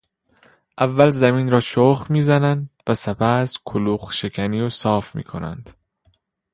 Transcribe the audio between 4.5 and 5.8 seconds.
و صاف میکنند.